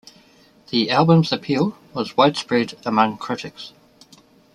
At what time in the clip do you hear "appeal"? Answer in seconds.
1.31-1.77